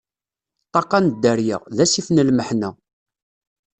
[0.67, 2.69] Ṭṭaqqa n dderya, d asif n lmeḥna.